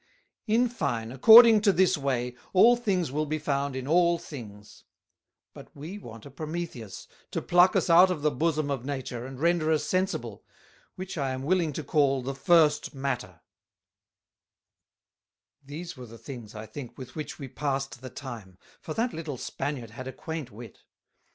In 0.47 0.67
fine, 0.67 1.11
according 1.11 1.61
to 1.61 1.71
this 1.71 1.95
way, 1.95 2.35
all 2.53 2.75
things 2.75 3.11
will 3.11 3.27
be 3.27 3.37
found 3.37 3.75
in 3.75 3.87
all 3.87 4.17
things; 4.17 4.83
but 5.53 5.69
we 5.75 5.99
want 5.99 6.25
a 6.25 6.31
Prometheus, 6.31 7.07
to 7.29 7.39
pluck 7.39 7.75
us 7.75 7.87
out 7.87 8.09
of 8.09 8.23
the 8.23 8.31
Bosom 8.31 8.71
of 8.71 8.83
Nature, 8.83 9.27
and 9.27 9.39
render 9.39 9.71
us 9.71 9.83
sensible, 9.83 10.43
which 10.95 11.19
I 11.19 11.29
am 11.33 11.43
willing 11.43 11.71
to 11.73 11.83
call 11.83 12.23
the 12.23 12.33
First 12.33 12.95
Matter" 12.95 13.41
These 15.63 15.95
were 15.95 16.07
the 16.07 16.17
things, 16.17 16.55
I 16.55 16.65
think, 16.65 16.97
with 16.97 17.13
which 17.15 17.37
we 17.37 17.47
past 17.47 18.01
the 18.01 18.09
time; 18.09 18.57
for 18.81 18.95
that 18.95 19.13
little 19.13 19.37
Spaniard 19.37 19.91
had 19.91 20.07
a 20.07 20.11
quaint 20.13 20.49
Wit. 20.49 20.79